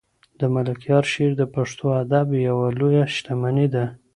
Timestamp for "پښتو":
1.55-1.85